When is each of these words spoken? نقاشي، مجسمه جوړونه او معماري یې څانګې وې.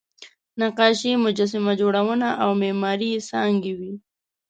نقاشي، 0.59 1.11
مجسمه 1.23 1.73
جوړونه 1.81 2.29
او 2.43 2.49
معماري 2.61 3.07
یې 3.13 3.19
څانګې 3.29 3.73
وې. 3.79 3.93